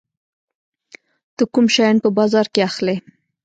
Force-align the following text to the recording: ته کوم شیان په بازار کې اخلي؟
ته 1.35 1.43
کوم 1.53 1.65
شیان 1.75 1.95
په 2.03 2.09
بازار 2.17 2.45
کې 2.53 2.61
اخلي؟ 2.69 2.95